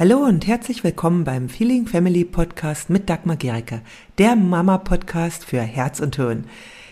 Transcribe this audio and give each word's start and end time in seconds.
Hallo 0.00 0.18
und 0.18 0.46
herzlich 0.46 0.84
willkommen 0.84 1.24
beim 1.24 1.48
Feeling 1.48 1.88
Family 1.88 2.24
Podcast 2.24 2.88
mit 2.88 3.10
Dagmar 3.10 3.34
Gericke, 3.34 3.80
der 4.18 4.36
Mama-Podcast 4.36 5.44
für 5.44 5.60
Herz 5.60 5.98
und 5.98 6.14
Hirn. 6.14 6.44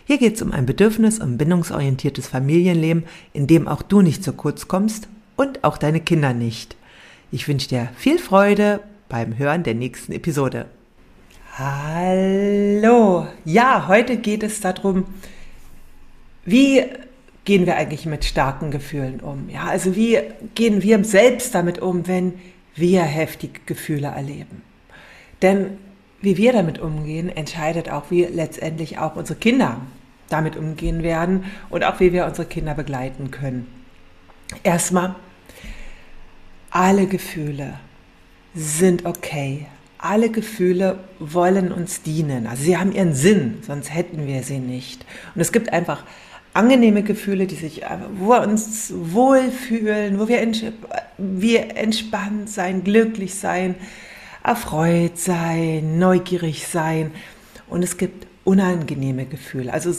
Hier 0.07 0.19
geht 0.19 0.35
es 0.35 0.43
um 0.43 0.51
ein 0.51 0.67
bedürfnis- 0.67 1.21
und 1.21 1.39
bindungsorientiertes 1.39 2.27
Familienleben, 2.27 3.05
in 3.33 3.47
dem 3.47 3.69
auch 3.69 3.83
du 3.83 4.03
nicht 4.03 4.25
zu 4.25 4.33
kurz 4.33 4.67
kommst 4.67 5.07
und 5.37 5.63
auch 5.63 5.79
deine 5.79 6.01
Kinder 6.01 6.35
nicht. 6.35 6.77
Ich 7.31 7.47
wünsche 7.47 7.69
dir 7.69 7.91
viel 7.97 8.19
Freude 8.19 8.81
beim 9.09 9.39
Hören 9.39 9.63
der 9.63 9.75
nächsten 9.75 10.11
Episode. 10.11 10.67
Hallo! 11.57 13.29
Ja, 13.45 13.87
heute 13.87 14.17
geht 14.17 14.43
es 14.43 14.61
darum, 14.61 15.05
wie 16.45 16.83
gehen 17.45 17.67
wir 17.67 17.77
eigentlich 17.77 18.05
mit 18.05 18.25
starken 18.25 18.73
Gefühlen 18.73 19.21
um? 19.21 19.49
Ja, 19.49 19.67
also 19.67 19.95
wie 19.95 20.19
gehen 20.57 20.83
wir 20.83 21.05
selbst 21.05 21.55
damit 21.55 21.79
um, 21.79 22.09
wenn 22.09 22.35
wir 22.77 23.03
heftige 23.03 23.61
Gefühle 23.67 24.09
erleben. 24.09 24.63
Denn 25.43 25.79
wie 26.21 26.37
wir 26.37 26.53
damit 26.53 26.79
umgehen, 26.79 27.29
entscheidet 27.29 27.91
auch, 27.91 28.11
wie 28.11 28.25
letztendlich 28.25 28.99
auch 28.99 29.17
unsere 29.17 29.39
Kinder 29.39 29.81
damit 30.29 30.57
umgehen 30.57 31.03
werden 31.03 31.45
und 31.71 31.85
auch 31.85 32.01
wie 32.01 32.13
wir 32.13 32.27
unsere 32.27 32.47
Kinder 32.47 32.75
begleiten 32.75 33.31
können. 33.31 33.67
Erstmal, 34.63 35.15
alle 36.71 37.07
Gefühle 37.07 37.75
sind 38.55 39.07
okay. 39.07 39.67
Alle 39.99 40.31
Gefühle 40.31 40.99
wollen 41.19 41.73
uns 41.73 42.03
dienen. 42.03 42.47
Also 42.47 42.65
sie 42.65 42.77
haben 42.77 42.93
ihren 42.93 43.15
Sinn, 43.15 43.59
sonst 43.63 43.95
hätten 43.95 44.27
wir 44.27 44.43
sie 44.43 44.59
nicht. 44.59 45.05
Und 45.35 45.41
es 45.41 45.53
gibt 45.53 45.73
einfach 45.73 46.05
angenehme 46.55 47.03
Gefühle, 47.03 47.47
die 47.47 47.55
sich, 47.55 47.83
wo 48.19 48.29
wir 48.31 48.43
uns 48.43 48.93
wohlfühlen, 48.95 50.19
wo 50.19 50.29
wir, 50.29 50.41
wir 51.19 51.77
entspannt 51.77 52.51
sein, 52.51 52.85
glücklich 52.85 53.35
sein, 53.35 53.75
erfreut 54.43 55.19
sein, 55.19 55.99
neugierig 55.99 56.67
sein. 56.67 57.11
Und 57.69 57.83
es 57.83 57.97
gibt 57.97 58.27
unangenehme 58.45 59.27
Gefühle. 59.27 59.73
Also 59.73 59.93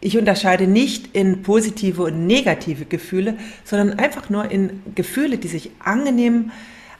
ich 0.00 0.16
unterscheide 0.16 0.66
nicht 0.66 1.14
in 1.14 1.42
positive 1.42 2.04
und 2.04 2.26
negative 2.26 2.86
Gefühle, 2.86 3.36
sondern 3.64 3.98
einfach 3.98 4.30
nur 4.30 4.50
in 4.50 4.82
Gefühle, 4.94 5.38
die 5.38 5.48
sich 5.48 5.70
angenehm 5.78 6.50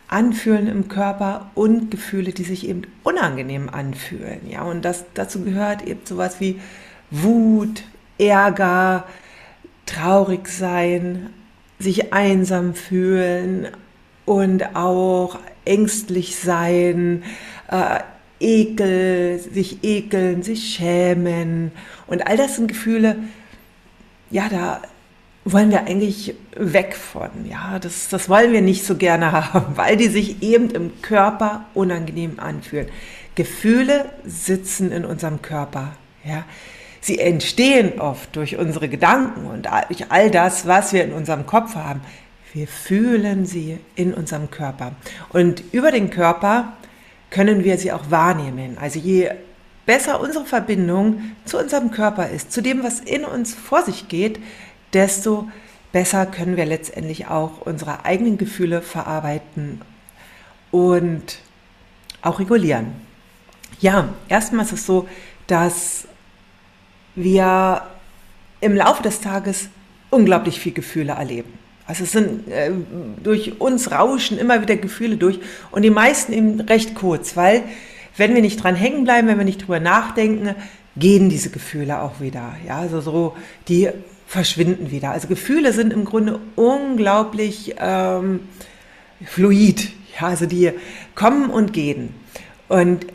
anfühlen 0.09 0.67
im 0.67 0.89
Körper 0.89 1.51
und 1.55 1.91
Gefühle, 1.91 2.33
die 2.33 2.43
sich 2.43 2.69
eben 2.69 2.83
unangenehm 3.05 3.69
anfühlen. 3.69 4.41
Ja, 4.51 4.63
und 4.63 4.85
das, 4.85 5.05
dazu 5.15 5.43
gehört 5.45 5.87
eben 5.87 6.01
sowas 6.05 6.41
wie 6.41 6.61
Wut, 7.11 7.85
Ärger, 8.19 9.05
traurig 9.87 10.49
sein, 10.49 11.31
sich 11.81 12.13
einsam 12.13 12.75
fühlen 12.75 13.69
und 14.27 14.77
auch 14.77 15.39
ängstlich 15.65 16.37
sein, 16.37 17.25
äh, 17.69 18.01
Ekel, 18.39 19.39
sich 19.39 19.83
ekeln, 19.83 20.43
sich 20.43 20.75
schämen. 20.75 21.73
Und 22.07 22.27
all 22.27 22.37
das 22.37 22.57
sind 22.57 22.69
Gefühle, 22.69 23.17
ja, 24.31 24.49
da 24.49 24.81
wollen 25.45 25.71
wir 25.71 25.81
eigentlich 25.81 26.35
weg 26.57 26.95
von. 26.95 27.31
Ja, 27.49 27.79
das, 27.79 28.09
das 28.09 28.29
wollen 28.29 28.53
wir 28.53 28.63
nicht 28.63 28.85
so 28.85 28.97
gerne 28.97 29.33
haben, 29.53 29.77
weil 29.77 29.97
die 29.97 30.09
sich 30.09 30.43
eben 30.43 30.71
im 30.71 31.03
Körper 31.03 31.67
unangenehm 31.75 32.39
anfühlen. 32.39 32.89
Gefühle 33.35 34.07
sitzen 34.25 34.91
in 34.93 35.05
unserem 35.05 35.43
Körper. 35.43 35.97
Ja, 36.25 36.45
Sie 37.01 37.19
entstehen 37.19 38.01
oft 38.01 38.37
durch 38.37 38.57
unsere 38.57 38.89
Gedanken 38.89 39.47
und 39.47 39.67
durch 39.89 40.11
all 40.11 40.31
das, 40.31 40.67
was 40.67 40.93
wir 40.93 41.05
in 41.05 41.13
unserem 41.13 41.47
Kopf 41.47 41.75
haben. 41.75 42.01
Wir 42.53 42.67
fühlen 42.67 43.47
sie 43.47 43.79
in 43.95 44.13
unserem 44.13 44.51
Körper. 44.51 44.93
Und 45.31 45.63
über 45.73 45.93
den 45.93 46.11
Körper 46.11 46.73
können 47.31 47.65
wir 47.65 47.79
sie 47.79 47.93
auch 47.93 48.11
wahrnehmen. 48.11 48.77
Also 48.79 48.99
je 48.99 49.31
besser 49.87 50.21
unsere 50.21 50.45
Verbindung 50.45 51.33
zu 51.45 51.59
unserem 51.59 51.91
Körper 51.91 52.29
ist, 52.29 52.53
zu 52.53 52.61
dem, 52.61 52.83
was 52.83 53.01
in 53.01 53.25
uns 53.25 53.55
vor 53.55 53.83
sich 53.83 54.09
geht, 54.09 54.41
desto 54.93 55.49
besser 55.93 56.27
können 56.27 56.57
wir 56.57 56.67
letztendlich 56.67 57.29
auch 57.29 57.61
unsere 57.65 58.05
eigenen 58.05 58.37
Gefühle 58.37 58.83
verarbeiten 58.83 59.81
und 60.71 61.39
auch 62.23 62.39
regulieren. 62.39 62.93
Ja, 63.81 64.11
erstmal 64.29 64.65
ist 64.65 64.73
es 64.73 64.87
so, 64.87 65.09
dass 65.47 66.07
wir 67.15 67.83
im 68.61 68.75
Laufe 68.75 69.03
des 69.03 69.21
Tages 69.21 69.69
unglaublich 70.11 70.61
viel 70.61 70.73
Gefühle 70.73 71.13
erleben. 71.13 71.53
Also 71.87 72.05
es 72.05 72.13
sind 72.13 72.49
äh, 72.49 72.71
durch 73.23 73.61
uns 73.61 73.91
rauschen 73.91 74.39
immer 74.39 74.63
wieder 74.63 74.77
Gefühle 74.77 75.17
durch 75.17 75.41
und 75.73 75.83
die 75.83 75.91
meisten 75.91 76.33
eben 76.33 76.61
recht 76.61 76.95
kurz, 76.95 77.37
weil 77.37 77.65
wenn 78.17 78.35
wir 78.35 78.43
nicht 78.43 78.63
dran 78.63 78.75
hängen 78.75 79.05
bleiben, 79.05 79.29
wenn 79.29 79.39
wir 79.39 79.45
nicht 79.45 79.63
drüber 79.63 79.81
nachdenken, 79.81 80.55
gehen 80.97 81.31
diese 81.31 81.51
Gefühle 81.51 82.01
auch 82.03 82.21
wieder. 82.21 82.55
Ja, 82.67 82.79
also 82.79 83.01
so, 83.01 83.37
die 83.69 83.89
verschwinden 84.27 84.91
wieder. 84.91 85.11
Also 85.11 85.27
Gefühle 85.27 85.73
sind 85.73 85.93
im 85.93 86.05
Grunde 86.05 86.39
unglaublich 86.55 87.75
ähm, 87.81 88.41
fluid. 89.25 89.91
Ja, 90.21 90.29
also 90.29 90.47
die 90.47 90.73
kommen 91.15 91.51
und 91.51 91.73
gehen. 91.73 92.15
Und 92.69 93.07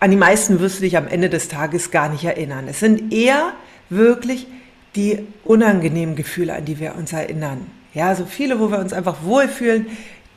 an 0.00 0.10
die 0.10 0.16
meisten 0.16 0.60
wirst 0.60 0.78
du 0.78 0.82
dich 0.82 0.96
am 0.96 1.08
Ende 1.08 1.28
des 1.28 1.48
Tages 1.48 1.90
gar 1.90 2.08
nicht 2.08 2.24
erinnern. 2.24 2.66
Es 2.68 2.80
sind 2.80 3.12
eher 3.12 3.52
wirklich 3.90 4.46
die 4.94 5.18
unangenehmen 5.44 6.16
Gefühle, 6.16 6.54
an 6.54 6.64
die 6.64 6.78
wir 6.78 6.94
uns 6.96 7.12
erinnern. 7.12 7.66
Ja, 7.94 8.14
so 8.14 8.24
viele, 8.26 8.60
wo 8.60 8.70
wir 8.70 8.78
uns 8.78 8.92
einfach 8.92 9.22
wohlfühlen, 9.22 9.86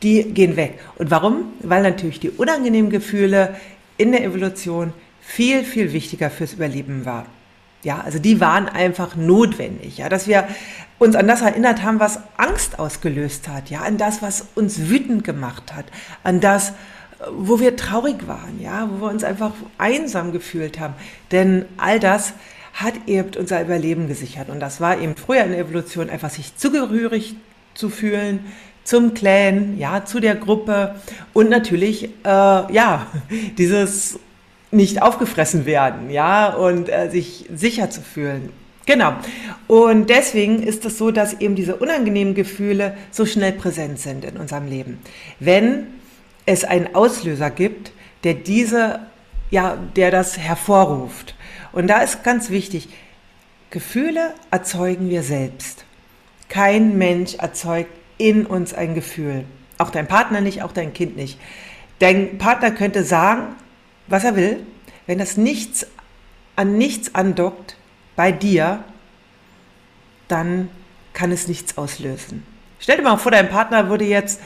die 0.03 0.23
gehen 0.23 0.55
weg. 0.55 0.79
Und 0.97 1.11
warum? 1.11 1.53
Weil 1.61 1.83
natürlich 1.83 2.19
die 2.19 2.29
unangenehmen 2.29 2.89
Gefühle 2.89 3.55
in 3.97 4.11
der 4.11 4.23
Evolution 4.23 4.93
viel, 5.21 5.63
viel 5.63 5.93
wichtiger 5.93 6.29
fürs 6.29 6.53
Überleben 6.53 7.05
war. 7.05 7.25
Ja, 7.83 8.01
also 8.01 8.19
die 8.19 8.39
waren 8.39 8.67
einfach 8.69 9.15
notwendig, 9.15 9.97
ja, 9.97 10.07
dass 10.09 10.27
wir 10.27 10.47
uns 10.99 11.15
an 11.15 11.27
das 11.27 11.41
erinnert 11.41 11.81
haben, 11.81 11.99
was 11.99 12.19
Angst 12.37 12.77
ausgelöst 12.77 13.47
hat, 13.47 13.71
ja, 13.71 13.81
an 13.81 13.97
das, 13.97 14.21
was 14.21 14.45
uns 14.53 14.89
wütend 14.89 15.23
gemacht 15.23 15.73
hat, 15.73 15.85
an 16.23 16.41
das, 16.41 16.73
wo 17.29 17.59
wir 17.59 17.75
traurig 17.75 18.27
waren, 18.27 18.59
ja, 18.61 18.89
wo 18.91 19.05
wir 19.05 19.11
uns 19.11 19.23
einfach 19.23 19.51
einsam 19.77 20.31
gefühlt 20.31 20.79
haben. 20.79 20.95
Denn 21.31 21.65
all 21.77 21.99
das 21.99 22.33
hat 22.73 22.93
eben 23.07 23.31
unser 23.37 23.61
Überleben 23.61 24.07
gesichert. 24.07 24.49
Und 24.49 24.59
das 24.59 24.81
war 24.81 24.99
eben 24.99 25.15
früher 25.15 25.43
in 25.43 25.51
der 25.51 25.59
Evolution 25.59 26.09
einfach 26.09 26.29
sich 26.29 26.55
zugehörig 26.55 27.35
zu 27.73 27.89
fühlen 27.89 28.39
zum 28.83 29.13
Clan, 29.13 29.77
ja, 29.77 30.05
zu 30.05 30.19
der 30.19 30.35
Gruppe 30.35 30.95
und 31.33 31.49
natürlich, 31.49 32.05
äh, 32.05 32.09
ja, 32.25 33.07
dieses 33.57 34.19
nicht 34.71 35.01
aufgefressen 35.01 35.65
werden, 35.65 36.09
ja, 36.09 36.53
und 36.53 36.89
äh, 36.89 37.09
sich 37.09 37.45
sicher 37.53 37.89
zu 37.89 38.01
fühlen. 38.01 38.49
Genau. 38.85 39.13
Und 39.67 40.09
deswegen 40.09 40.63
ist 40.63 40.85
es 40.85 40.97
so, 40.97 41.11
dass 41.11 41.39
eben 41.39 41.55
diese 41.55 41.75
unangenehmen 41.75 42.33
Gefühle 42.33 42.97
so 43.11 43.25
schnell 43.25 43.51
präsent 43.51 43.99
sind 43.99 44.25
in 44.25 44.37
unserem 44.37 44.67
Leben. 44.67 44.99
Wenn 45.39 45.87
es 46.45 46.63
einen 46.63 46.95
Auslöser 46.95 47.49
gibt, 47.49 47.91
der 48.23 48.33
diese, 48.33 48.99
ja, 49.49 49.77
der 49.95 50.11
das 50.11 50.37
hervorruft. 50.37 51.35
Und 51.71 51.87
da 51.87 51.99
ist 51.99 52.23
ganz 52.23 52.49
wichtig, 52.49 52.89
Gefühle 53.69 54.33
erzeugen 54.51 55.09
wir 55.09 55.23
selbst. 55.23 55.85
Kein 56.49 56.97
Mensch 56.97 57.35
erzeugt 57.35 57.91
in 58.17 58.45
uns 58.45 58.73
ein 58.73 58.93
Gefühl. 58.93 59.45
Auch 59.77 59.89
dein 59.89 60.07
Partner 60.07 60.41
nicht, 60.41 60.61
auch 60.61 60.73
dein 60.73 60.93
Kind 60.93 61.15
nicht. 61.15 61.39
Dein 61.99 62.37
Partner 62.37 62.71
könnte 62.71 63.03
sagen, 63.03 63.55
was 64.07 64.23
er 64.23 64.35
will, 64.35 64.65
wenn 65.07 65.17
das 65.17 65.37
nichts 65.37 65.87
an 66.55 66.77
nichts 66.77 67.15
andockt 67.15 67.75
bei 68.15 68.31
dir, 68.31 68.83
dann 70.27 70.69
kann 71.13 71.31
es 71.31 71.47
nichts 71.47 71.77
auslösen. 71.77 72.45
Stell 72.79 72.97
dir 72.97 73.03
mal 73.03 73.17
vor, 73.17 73.31
dein 73.31 73.49
Partner 73.49 73.89
würde 73.89 74.05
jetzt 74.05 74.39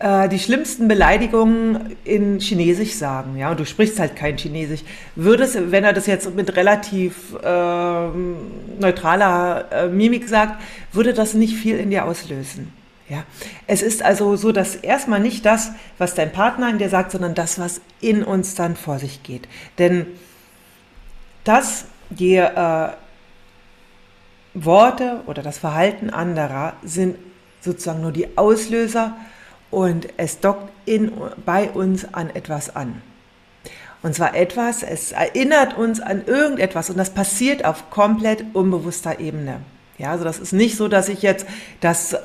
äh, 0.00 0.30
die 0.30 0.38
schlimmsten 0.38 0.88
Beleidigungen 0.88 1.94
in 2.04 2.40
Chinesisch 2.40 2.94
sagen, 2.94 3.36
ja, 3.36 3.50
und 3.50 3.60
du 3.60 3.66
sprichst 3.66 4.00
halt 4.00 4.16
kein 4.16 4.38
Chinesisch, 4.38 4.80
würde 5.14 5.44
es, 5.44 5.56
wenn 5.70 5.84
er 5.84 5.92
das 5.92 6.06
jetzt 6.06 6.34
mit 6.34 6.56
relativ 6.56 7.34
äh, 7.42 8.08
neutraler 8.80 9.66
äh, 9.70 9.88
Mimik 9.88 10.26
sagt, 10.26 10.62
würde 10.92 11.12
das 11.12 11.34
nicht 11.34 11.54
viel 11.54 11.78
in 11.78 11.90
dir 11.90 12.06
auslösen. 12.06 12.72
Ja, 13.10 13.24
es 13.66 13.82
ist 13.82 14.02
also 14.02 14.36
so, 14.36 14.52
dass 14.52 14.74
erstmal 14.74 15.20
nicht 15.20 15.44
das, 15.44 15.72
was 15.98 16.14
dein 16.14 16.32
Partner 16.32 16.70
in 16.70 16.78
dir 16.78 16.88
sagt, 16.88 17.10
sondern 17.10 17.34
das, 17.34 17.58
was 17.58 17.82
in 18.00 18.22
uns 18.22 18.54
dann 18.54 18.76
vor 18.76 18.98
sich 18.98 19.22
geht. 19.22 19.48
Denn 19.78 20.06
das, 21.44 21.84
die 22.08 22.36
äh, 22.36 22.88
Worte 24.54 25.20
oder 25.26 25.42
das 25.42 25.58
Verhalten 25.58 26.08
anderer 26.08 26.72
sind 26.82 27.16
sozusagen 27.60 28.00
nur 28.00 28.12
die 28.12 28.38
Auslöser 28.38 29.14
und 29.70 30.08
es 30.16 30.40
dockt 30.40 30.70
in, 30.84 31.12
bei 31.44 31.70
uns 31.70 32.12
an 32.12 32.30
etwas 32.30 32.74
an. 32.74 33.02
Und 34.02 34.14
zwar 34.14 34.34
etwas, 34.34 34.82
es 34.82 35.12
erinnert 35.12 35.76
uns 35.76 36.00
an 36.00 36.24
irgendetwas 36.24 36.88
und 36.88 36.96
das 36.96 37.10
passiert 37.10 37.64
auf 37.64 37.90
komplett 37.90 38.44
unbewusster 38.54 39.20
Ebene. 39.20 39.60
Ja, 39.98 40.12
also 40.12 40.24
das 40.24 40.38
ist 40.38 40.52
nicht 40.52 40.76
so, 40.76 40.88
dass 40.88 41.10
ich 41.10 41.20
jetzt, 41.20 41.46
dass 41.80 42.14
äh, 42.14 42.18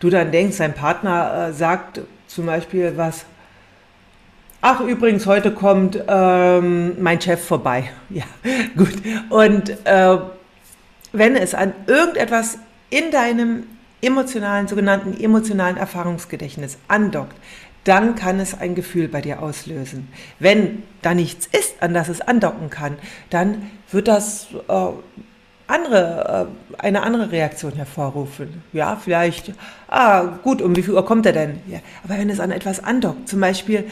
du 0.00 0.10
dann 0.10 0.32
denkst, 0.32 0.58
dein 0.58 0.74
Partner 0.74 1.48
äh, 1.48 1.52
sagt 1.52 2.00
zum 2.26 2.46
Beispiel 2.46 2.94
was, 2.96 3.24
ach 4.60 4.80
übrigens, 4.80 5.26
heute 5.26 5.52
kommt 5.52 6.02
ähm, 6.08 7.00
mein 7.00 7.20
Chef 7.20 7.44
vorbei. 7.44 7.90
Ja, 8.10 8.24
gut. 8.76 8.94
Und 9.28 9.70
äh, 9.86 10.18
wenn 11.12 11.36
es 11.36 11.54
an 11.54 11.72
irgendetwas 11.86 12.58
in 12.90 13.12
deinem 13.12 13.68
emotionalen, 14.02 14.68
sogenannten 14.68 15.18
emotionalen 15.20 15.76
Erfahrungsgedächtnis 15.76 16.78
andockt, 16.88 17.36
dann 17.84 18.14
kann 18.14 18.40
es 18.40 18.58
ein 18.58 18.74
Gefühl 18.74 19.08
bei 19.08 19.20
dir 19.20 19.42
auslösen. 19.42 20.08
Wenn 20.38 20.82
da 21.02 21.14
nichts 21.14 21.46
ist, 21.46 21.82
an 21.82 21.94
das 21.94 22.08
es 22.08 22.20
andocken 22.20 22.70
kann, 22.70 22.96
dann 23.30 23.70
wird 23.90 24.08
das 24.08 24.48
äh, 24.68 24.88
andere, 25.66 26.48
äh, 26.78 26.82
eine 26.82 27.02
andere 27.02 27.32
Reaktion 27.32 27.72
hervorrufen. 27.72 28.62
Ja, 28.72 28.96
vielleicht, 28.96 29.52
ah, 29.88 30.22
gut, 30.42 30.60
um 30.60 30.76
wie 30.76 30.82
viel 30.82 30.94
Uhr 30.94 31.04
kommt 31.04 31.26
er 31.26 31.32
denn? 31.32 31.60
Ja, 31.68 31.78
aber 32.04 32.18
wenn 32.18 32.28
es 32.28 32.40
an 32.40 32.50
etwas 32.50 32.82
andockt, 32.82 33.28
zum 33.28 33.40
Beispiel 33.40 33.84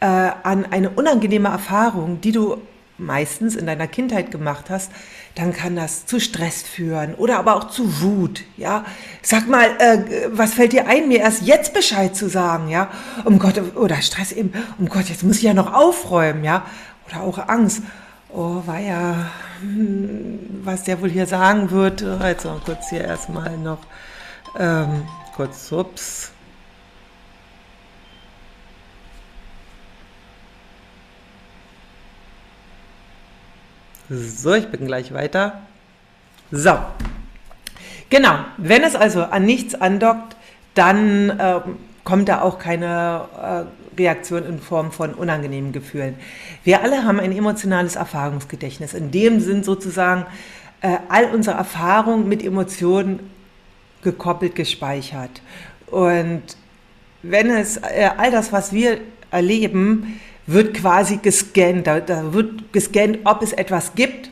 äh, 0.00 0.06
an 0.06 0.66
eine 0.70 0.90
unangenehme 0.90 1.48
Erfahrung, 1.48 2.20
die 2.20 2.32
du 2.32 2.58
meistens 3.00 3.56
in 3.56 3.66
deiner 3.66 3.86
Kindheit 3.86 4.30
gemacht 4.30 4.70
hast, 4.70 4.92
dann 5.34 5.52
kann 5.52 5.76
das 5.76 6.06
zu 6.06 6.20
Stress 6.20 6.62
führen 6.62 7.14
oder 7.14 7.38
aber 7.38 7.56
auch 7.56 7.68
zu 7.68 8.00
Wut. 8.02 8.42
Ja, 8.56 8.84
sag 9.22 9.48
mal, 9.48 9.66
äh, 9.78 10.28
was 10.30 10.54
fällt 10.54 10.72
dir 10.72 10.86
ein, 10.86 11.08
mir 11.08 11.20
erst 11.20 11.42
jetzt 11.42 11.72
Bescheid 11.74 12.14
zu 12.14 12.28
sagen? 12.28 12.68
Ja, 12.68 12.90
um 13.24 13.38
Gott 13.38 13.60
oder 13.76 14.00
Stress 14.02 14.32
eben. 14.32 14.52
Um 14.78 14.88
Gott, 14.88 15.08
jetzt 15.08 15.22
muss 15.22 15.38
ich 15.38 15.42
ja 15.42 15.54
noch 15.54 15.72
aufräumen. 15.72 16.44
Ja, 16.44 16.64
oder 17.08 17.22
auch 17.22 17.48
Angst. 17.48 17.82
Oh, 18.32 18.62
war 18.66 18.78
ja, 18.78 19.30
hm, 19.60 20.38
was 20.62 20.84
der 20.84 21.00
wohl 21.00 21.10
hier 21.10 21.26
sagen 21.26 21.70
wird. 21.70 22.02
Also 22.02 22.60
kurz 22.64 22.90
hier 22.90 23.02
erstmal 23.02 23.56
noch 23.56 23.78
ähm, 24.58 25.02
kurz, 25.34 25.72
ups. 25.72 26.32
So, 34.12 34.54
ich 34.54 34.66
bin 34.66 34.86
gleich 34.86 35.14
weiter. 35.14 35.60
So. 36.50 36.76
Genau, 38.08 38.40
wenn 38.56 38.82
es 38.82 38.96
also 38.96 39.22
an 39.22 39.44
nichts 39.44 39.76
andockt, 39.76 40.36
dann 40.74 41.30
äh, 41.30 41.60
kommt 42.02 42.28
da 42.28 42.40
auch 42.40 42.58
keine 42.58 43.68
äh, 43.96 43.96
Reaktion 44.00 44.44
in 44.44 44.58
Form 44.58 44.90
von 44.90 45.14
unangenehmen 45.14 45.70
Gefühlen. 45.70 46.16
Wir 46.64 46.82
alle 46.82 47.04
haben 47.04 47.20
ein 47.20 47.30
emotionales 47.30 47.94
Erfahrungsgedächtnis. 47.94 48.94
In 48.94 49.12
dem 49.12 49.38
sind 49.38 49.64
sozusagen 49.64 50.26
äh, 50.80 50.96
all 51.08 51.26
unsere 51.26 51.56
Erfahrungen 51.56 52.28
mit 52.28 52.44
Emotionen 52.44 53.20
gekoppelt, 54.02 54.56
gespeichert. 54.56 55.40
Und 55.86 56.42
wenn 57.22 57.48
es 57.50 57.76
äh, 57.76 58.10
all 58.16 58.32
das, 58.32 58.52
was 58.52 58.72
wir 58.72 58.98
erleben, 59.30 60.20
wird 60.52 60.74
quasi 60.74 61.18
gescannt. 61.18 61.86
Da, 61.86 62.00
da 62.00 62.32
wird 62.32 62.72
gescannt, 62.72 63.18
ob 63.24 63.42
es 63.42 63.52
etwas 63.52 63.94
gibt, 63.94 64.30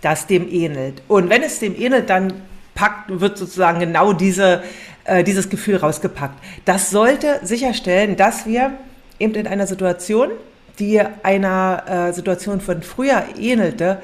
das 0.00 0.26
dem 0.26 0.48
ähnelt. 0.50 1.02
Und 1.08 1.30
wenn 1.30 1.42
es 1.42 1.58
dem 1.58 1.78
ähnelt, 1.78 2.10
dann 2.10 2.32
packt, 2.74 3.20
wird 3.20 3.38
sozusagen 3.38 3.80
genau 3.80 4.12
diese, 4.12 4.62
äh, 5.04 5.24
dieses 5.24 5.48
Gefühl 5.48 5.76
rausgepackt. 5.76 6.38
Das 6.64 6.90
sollte 6.90 7.40
sicherstellen, 7.42 8.16
dass 8.16 8.46
wir 8.46 8.72
eben 9.18 9.34
in 9.34 9.46
einer 9.46 9.66
Situation, 9.66 10.30
die 10.78 11.00
einer 11.22 11.84
äh, 11.88 12.12
Situation 12.12 12.60
von 12.60 12.82
früher 12.82 13.24
ähnelte, 13.38 13.98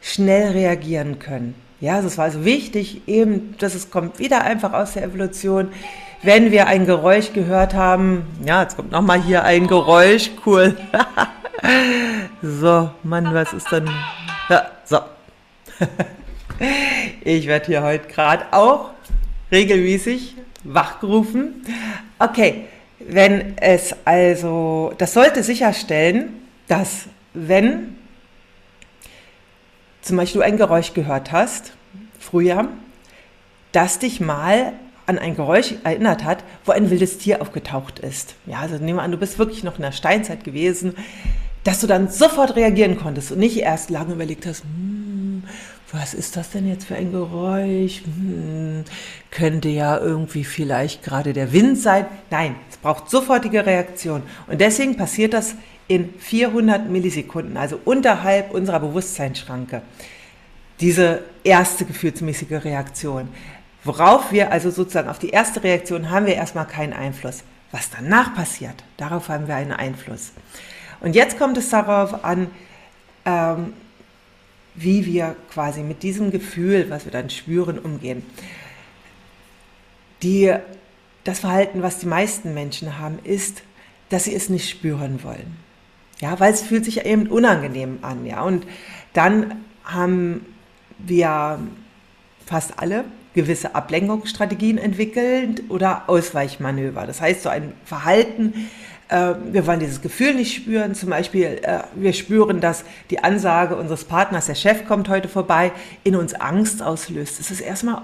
schnell 0.00 0.52
reagieren 0.52 1.18
können. 1.18 1.54
Ja, 1.80 1.96
also 1.96 2.08
es 2.08 2.18
war 2.18 2.24
also 2.24 2.44
wichtig, 2.44 3.02
eben, 3.06 3.54
dass 3.58 3.74
es 3.74 3.90
kommt 3.90 4.18
wieder 4.18 4.42
einfach 4.42 4.72
aus 4.72 4.94
der 4.94 5.04
Evolution, 5.04 5.68
wenn 6.22 6.50
wir 6.50 6.66
ein 6.66 6.86
Geräusch 6.86 7.32
gehört 7.32 7.74
haben, 7.74 8.26
ja, 8.44 8.62
jetzt 8.62 8.76
kommt 8.76 8.90
nochmal 8.90 9.22
hier 9.22 9.44
ein 9.44 9.66
Geräusch, 9.66 10.30
cool. 10.46 10.76
so, 12.42 12.90
Mann, 13.02 13.32
was 13.32 13.52
ist 13.52 13.70
denn? 13.70 13.88
Ja, 14.48 14.70
so. 14.84 14.98
ich 17.20 17.46
werde 17.46 17.66
hier 17.66 17.82
heute 17.82 18.08
gerade 18.08 18.46
auch 18.52 18.90
regelmäßig 19.52 20.36
wachgerufen. 20.64 21.64
Okay, 22.18 22.66
wenn 22.98 23.56
es 23.58 23.94
also, 24.04 24.92
das 24.98 25.14
sollte 25.14 25.42
sicherstellen, 25.42 26.42
dass 26.66 27.06
wenn 27.32 27.96
zum 30.02 30.16
Beispiel 30.16 30.40
du 30.40 30.46
ein 30.46 30.56
Geräusch 30.56 30.94
gehört 30.94 31.32
hast, 31.32 31.72
früher, 32.18 32.68
dass 33.72 33.98
dich 33.98 34.20
mal 34.20 34.72
an 35.08 35.18
ein 35.18 35.34
Geräusch 35.34 35.74
erinnert 35.84 36.24
hat, 36.24 36.44
wo 36.64 36.72
ein 36.72 36.90
wildes 36.90 37.18
Tier 37.18 37.40
aufgetaucht 37.40 37.98
ist. 37.98 38.34
Ja, 38.46 38.58
also 38.58 38.76
nehmen 38.76 38.98
wir 38.98 39.02
an, 39.02 39.10
du 39.10 39.18
bist 39.18 39.38
wirklich 39.38 39.64
noch 39.64 39.76
in 39.76 39.82
der 39.82 39.92
Steinzeit 39.92 40.44
gewesen, 40.44 40.94
dass 41.64 41.80
du 41.80 41.86
dann 41.86 42.08
sofort 42.08 42.56
reagieren 42.56 42.98
konntest 42.98 43.32
und 43.32 43.38
nicht 43.38 43.58
erst 43.58 43.90
lange 43.90 44.14
überlegt 44.14 44.46
hast, 44.46 44.62
hm, 44.62 45.42
was 45.92 46.12
ist 46.12 46.36
das 46.36 46.50
denn 46.50 46.68
jetzt 46.68 46.84
für 46.84 46.96
ein 46.96 47.12
Geräusch? 47.12 48.02
Hm, 48.04 48.84
könnte 49.30 49.70
ja 49.70 49.98
irgendwie 49.98 50.44
vielleicht 50.44 51.02
gerade 51.02 51.32
der 51.32 51.52
Wind 51.52 51.78
sein. 51.78 52.06
Nein, 52.30 52.56
es 52.70 52.76
braucht 52.76 53.10
sofortige 53.10 53.64
Reaktion. 53.64 54.22
Und 54.46 54.60
deswegen 54.60 54.96
passiert 54.96 55.32
das 55.32 55.54
in 55.86 56.12
400 56.18 56.90
Millisekunden, 56.90 57.56
also 57.56 57.80
unterhalb 57.84 58.52
unserer 58.52 58.80
Bewusstseinsschranke. 58.80 59.80
Diese 60.80 61.22
erste 61.42 61.86
gefühlsmäßige 61.86 62.64
Reaktion. 62.64 63.28
Worauf 63.88 64.32
wir 64.32 64.52
also 64.52 64.70
sozusagen 64.70 65.08
auf 65.08 65.18
die 65.18 65.30
erste 65.30 65.64
Reaktion 65.64 66.10
haben 66.10 66.26
wir 66.26 66.34
erstmal 66.34 66.66
keinen 66.66 66.92
Einfluss. 66.92 67.42
Was 67.72 67.88
danach 67.88 68.34
passiert, 68.34 68.84
darauf 68.98 69.30
haben 69.30 69.48
wir 69.48 69.54
einen 69.54 69.72
Einfluss. 69.72 70.32
Und 71.00 71.14
jetzt 71.14 71.38
kommt 71.38 71.56
es 71.56 71.70
darauf 71.70 72.22
an, 72.22 72.50
ähm, 73.24 73.72
wie 74.74 75.06
wir 75.06 75.36
quasi 75.50 75.80
mit 75.80 76.02
diesem 76.02 76.30
Gefühl, 76.30 76.90
was 76.90 77.06
wir 77.06 77.12
dann 77.12 77.30
spüren, 77.30 77.78
umgehen. 77.78 78.26
Die, 80.22 80.54
das 81.24 81.40
Verhalten, 81.40 81.82
was 81.82 81.98
die 81.98 82.06
meisten 82.08 82.52
Menschen 82.52 82.98
haben, 82.98 83.18
ist, 83.24 83.62
dass 84.10 84.24
sie 84.24 84.34
es 84.34 84.50
nicht 84.50 84.68
spüren 84.68 85.22
wollen. 85.22 85.56
Ja, 86.20 86.38
weil 86.40 86.52
es 86.52 86.60
fühlt 86.60 86.84
sich 86.84 87.06
eben 87.06 87.26
unangenehm 87.28 88.00
an. 88.02 88.26
Ja, 88.26 88.42
und 88.42 88.66
dann 89.14 89.64
haben 89.82 90.44
wir 90.98 91.58
fast 92.44 92.78
alle 92.78 93.06
gewisse 93.38 93.76
Ablenkungsstrategien 93.76 94.78
entwickelt 94.78 95.62
oder 95.68 96.08
Ausweichmanöver. 96.08 97.06
Das 97.06 97.20
heißt, 97.20 97.44
so 97.44 97.48
ein 97.48 97.72
Verhalten, 97.84 98.68
äh, 99.08 99.34
wir 99.52 99.64
wollen 99.64 99.78
dieses 99.78 100.02
Gefühl 100.02 100.34
nicht 100.34 100.56
spüren. 100.56 100.96
Zum 100.96 101.10
Beispiel, 101.10 101.60
äh, 101.62 101.82
wir 101.94 102.12
spüren, 102.14 102.60
dass 102.60 102.84
die 103.10 103.22
Ansage 103.22 103.76
unseres 103.76 104.04
Partners, 104.04 104.46
der 104.46 104.56
Chef 104.56 104.86
kommt 104.86 105.08
heute 105.08 105.28
vorbei, 105.28 105.70
in 106.02 106.16
uns 106.16 106.34
Angst 106.34 106.82
auslöst. 106.82 107.38
Das 107.38 107.52
ist 107.52 107.60
erstmal 107.60 108.02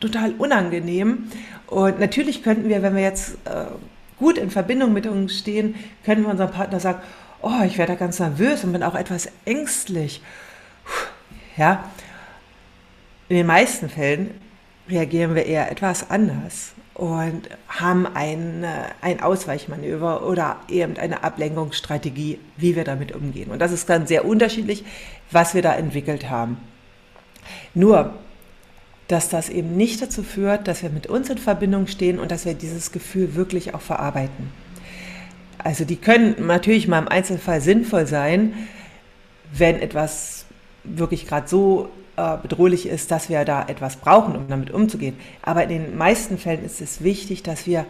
total 0.00 0.32
unangenehm. 0.38 1.30
Und 1.66 2.00
natürlich 2.00 2.42
könnten 2.42 2.70
wir, 2.70 2.80
wenn 2.82 2.94
wir 2.94 3.02
jetzt 3.02 3.34
äh, 3.44 3.66
gut 4.18 4.38
in 4.38 4.50
Verbindung 4.50 4.94
mit 4.94 5.06
uns 5.06 5.38
stehen, 5.38 5.74
können 6.06 6.22
wir 6.22 6.30
unserem 6.30 6.50
Partner 6.50 6.80
sagen, 6.80 7.00
oh, 7.42 7.62
ich 7.66 7.76
werde 7.76 7.92
da 7.92 7.98
ganz 7.98 8.18
nervös 8.20 8.64
und 8.64 8.72
bin 8.72 8.82
auch 8.82 8.94
etwas 8.94 9.28
ängstlich. 9.44 10.22
Ja, 11.58 11.84
in 13.28 13.36
den 13.36 13.46
meisten 13.46 13.88
Fällen 13.88 14.30
reagieren 14.88 15.34
wir 15.34 15.46
eher 15.46 15.70
etwas 15.70 16.10
anders 16.10 16.72
und 16.94 17.48
haben 17.68 18.06
ein, 18.06 18.64
ein 19.02 19.20
Ausweichmanöver 19.20 20.26
oder 20.26 20.56
eben 20.68 20.96
eine 20.96 21.24
Ablenkungsstrategie, 21.24 22.38
wie 22.56 22.76
wir 22.76 22.84
damit 22.84 23.12
umgehen. 23.12 23.50
Und 23.50 23.58
das 23.58 23.72
ist 23.72 23.88
dann 23.90 24.06
sehr 24.06 24.24
unterschiedlich, 24.24 24.84
was 25.30 25.54
wir 25.54 25.62
da 25.62 25.74
entwickelt 25.74 26.30
haben. 26.30 26.56
Nur, 27.74 28.14
dass 29.08 29.28
das 29.28 29.48
eben 29.48 29.76
nicht 29.76 30.00
dazu 30.00 30.22
führt, 30.22 30.66
dass 30.68 30.82
wir 30.82 30.90
mit 30.90 31.06
uns 31.06 31.28
in 31.28 31.38
Verbindung 31.38 31.86
stehen 31.86 32.18
und 32.18 32.30
dass 32.30 32.44
wir 32.44 32.54
dieses 32.54 32.92
Gefühl 32.92 33.34
wirklich 33.34 33.74
auch 33.74 33.82
verarbeiten. 33.82 34.50
Also 35.58 35.84
die 35.84 35.96
können 35.96 36.46
natürlich 36.46 36.88
mal 36.88 37.00
im 37.00 37.08
Einzelfall 37.08 37.60
sinnvoll 37.60 38.06
sein, 38.06 38.54
wenn 39.52 39.80
etwas 39.80 40.46
wirklich 40.84 41.26
gerade 41.26 41.48
so 41.48 41.90
äh, 42.16 42.36
bedrohlich 42.40 42.86
ist, 42.86 43.10
dass 43.10 43.28
wir 43.28 43.44
da 43.44 43.66
etwas 43.68 43.96
brauchen, 43.96 44.36
um 44.36 44.48
damit 44.48 44.70
umzugehen. 44.70 45.16
Aber 45.42 45.62
in 45.64 45.68
den 45.68 45.96
meisten 45.96 46.38
Fällen 46.38 46.64
ist 46.64 46.80
es 46.80 47.02
wichtig, 47.02 47.42
dass 47.42 47.66
wir 47.66 47.86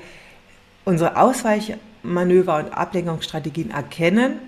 unsere 0.84 1.16
Ausweichmanöver 1.16 2.56
und 2.56 2.72
Ablenkungsstrategien 2.72 3.70
erkennen 3.70 4.38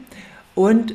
und 0.54 0.94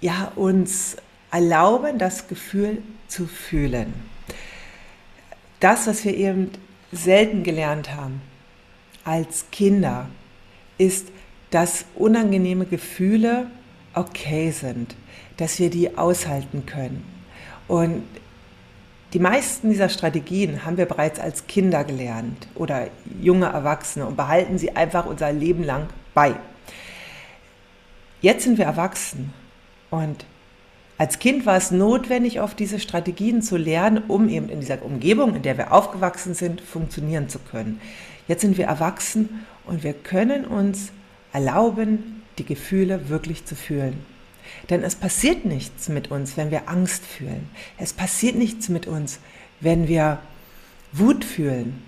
ja, 0.00 0.32
uns 0.36 0.96
erlauben, 1.30 1.98
das 1.98 2.28
Gefühl 2.28 2.82
zu 3.08 3.26
fühlen. 3.26 3.92
Das, 5.60 5.86
was 5.86 6.04
wir 6.04 6.16
eben 6.16 6.50
selten 6.90 7.42
gelernt 7.42 7.94
haben 7.94 8.20
als 9.04 9.46
Kinder, 9.50 10.08
ist, 10.78 11.08
dass 11.50 11.84
unangenehme 11.94 12.66
Gefühle 12.66 13.50
okay 13.94 14.50
sind, 14.50 14.96
dass 15.36 15.58
wir 15.58 15.70
die 15.70 15.96
aushalten 15.96 16.66
können. 16.66 17.11
Und 17.72 18.02
die 19.14 19.18
meisten 19.18 19.70
dieser 19.70 19.88
Strategien 19.88 20.66
haben 20.66 20.76
wir 20.76 20.84
bereits 20.84 21.18
als 21.18 21.46
Kinder 21.46 21.84
gelernt 21.84 22.46
oder 22.54 22.88
junge 23.18 23.46
Erwachsene 23.46 24.04
und 24.04 24.14
behalten 24.14 24.58
sie 24.58 24.76
einfach 24.76 25.06
unser 25.06 25.32
Leben 25.32 25.64
lang 25.64 25.88
bei. 26.12 26.34
jetzt 28.20 28.44
sind 28.44 28.58
wir 28.58 28.66
erwachsen 28.66 29.32
und 29.88 30.26
als 30.98 31.18
Kind 31.18 31.46
war 31.46 31.56
es 31.56 31.70
notwendig, 31.70 32.40
auf 32.40 32.54
diese 32.54 32.78
Strategien 32.78 33.40
zu 33.40 33.56
lernen, 33.56 34.02
um 34.06 34.28
eben 34.28 34.50
in 34.50 34.60
dieser 34.60 34.82
Umgebung, 34.82 35.34
in 35.34 35.40
der 35.40 35.56
wir 35.56 35.72
aufgewachsen 35.72 36.34
sind, 36.34 36.60
funktionieren 36.60 37.30
zu 37.30 37.38
können. 37.38 37.80
Jetzt 38.28 38.42
sind 38.42 38.58
wir 38.58 38.66
erwachsen 38.66 39.46
und 39.64 39.82
wir 39.82 39.94
können 39.94 40.44
uns 40.44 40.92
erlauben, 41.32 42.22
die 42.36 42.44
Gefühle 42.44 43.08
wirklich 43.08 43.46
zu 43.46 43.56
fühlen. 43.56 44.04
Denn 44.70 44.82
es 44.82 44.94
passiert 44.94 45.44
nichts 45.44 45.88
mit 45.88 46.10
uns, 46.10 46.36
wenn 46.36 46.50
wir 46.50 46.68
Angst 46.68 47.04
fühlen. 47.04 47.48
Es 47.78 47.92
passiert 47.92 48.36
nichts 48.36 48.68
mit 48.68 48.86
uns, 48.86 49.18
wenn 49.60 49.88
wir 49.88 50.18
Wut 50.92 51.24
fühlen 51.24 51.82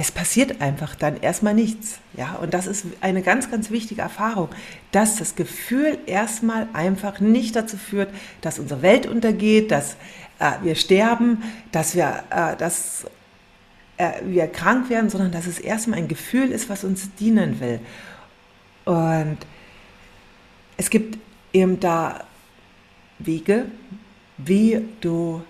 es 0.00 0.10
passiert 0.10 0.62
einfach 0.62 0.94
dann 0.94 1.20
erstmal 1.20 1.52
nichts. 1.52 1.98
Ja, 2.16 2.36
und 2.36 2.54
das 2.54 2.66
ist 2.66 2.86
eine 3.02 3.20
ganz, 3.20 3.50
ganz 3.50 3.70
wichtige 3.70 4.00
Erfahrung, 4.00 4.48
dass 4.92 5.16
das 5.16 5.36
Gefühl 5.36 5.98
erstmal 6.06 6.68
einfach 6.72 7.20
nicht 7.20 7.54
dazu 7.54 7.76
führt, 7.76 8.08
dass 8.40 8.58
unsere 8.58 8.80
Welt 8.80 9.06
untergeht, 9.06 9.70
dass 9.70 9.96
äh, 10.38 10.52
wir 10.62 10.74
sterben, 10.74 11.42
dass 11.70 11.94
wir, 11.94 12.24
äh, 12.30 12.56
dass, 12.56 13.04
äh, 13.98 14.12
wir 14.24 14.46
krank 14.46 14.88
werden, 14.88 15.10
sondern 15.10 15.32
dass 15.32 15.46
es 15.46 15.58
erstmal 15.58 15.98
ein 15.98 16.08
Gefühl 16.08 16.50
ist, 16.50 16.70
was 16.70 16.82
uns 16.82 17.14
dienen 17.16 17.60
will. 17.60 17.80
Und 18.86 19.36
es 20.80 20.88
gibt 20.88 21.18
eben 21.52 21.78
da 21.78 22.24
Wege, 23.18 23.66
wie 24.38 24.80
du 25.02 25.42